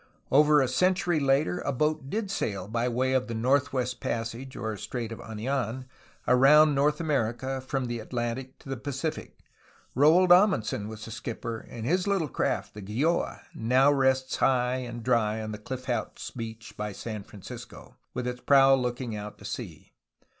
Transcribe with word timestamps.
Over 0.31 0.61
a 0.63 0.67
century 0.67 1.19
later 1.19 1.59
a 1.59 1.71
boat 1.71 2.09
did 2.09 2.31
sail 2.31 2.67
by 2.67 2.89
way 2.89 3.13
of 3.13 3.27
the 3.27 3.35
"Northwest 3.35 3.99
Passage," 3.99 4.55
or 4.55 4.75
"Strait 4.75 5.11
of 5.11 5.19
Anidn," 5.21 5.85
around 6.27 6.73
North 6.73 6.99
America 6.99 7.61
from 7.61 7.85
the 7.85 7.99
Atlantic 7.99 8.57
to 8.57 8.69
the 8.69 8.77
Pacific. 8.77 9.37
Roald 9.95 10.31
Amundsen 10.31 10.87
was 10.87 11.05
the 11.05 11.11
skip 11.11 11.43
per, 11.43 11.59
and 11.59 11.85
his 11.85 12.07
little 12.07 12.29
craft, 12.29 12.73
the 12.73 12.81
Gjoaj 12.81 13.41
now 13.53 13.91
rests 13.91 14.37
high 14.37 14.77
and 14.77 15.03
dry 15.03 15.39
on 15.39 15.51
the 15.51 15.59
Cliff 15.59 15.85
House 15.85 16.31
Beach 16.35 16.73
by 16.75 16.93
San 16.93 17.21
Francisco, 17.21 17.95
with 18.15 18.25
its 18.25 18.41
prow 18.41 18.73
look 18.73 18.99
ing 19.01 19.15
out 19.15 19.37
to 19.37 19.45
sea. 19.45 19.91